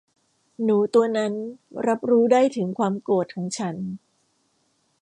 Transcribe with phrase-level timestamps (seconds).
[0.63, 1.33] หนูตัวนั้น
[1.87, 3.75] รับรู้ได้ถึงความโกรธของฉัน